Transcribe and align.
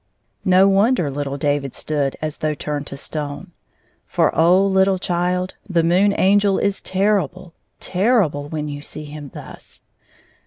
1 0.45 0.49
06 0.49 0.49
No 0.49 0.67
wonder 0.67 1.11
little 1.11 1.37
David 1.37 1.75
stood 1.75 2.17
as 2.23 2.37
though 2.39 2.55
turned 2.55 2.87
to 2.87 2.97
stone. 2.97 3.51
For, 4.07 4.35
oh! 4.35 4.65
little 4.65 4.97
child, 4.97 5.53
the 5.69 5.83
Moon 5.83 6.11
Angel 6.17 6.57
is 6.57 6.81
terrihle, 6.81 7.51
terrible 7.79 8.49
when 8.49 8.67
you 8.67 8.81
see 8.81 9.05
him 9.05 9.29
thus. 9.31 9.81